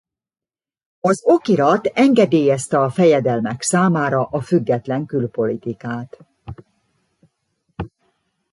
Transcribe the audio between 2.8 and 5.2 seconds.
a fejedelmek számára a független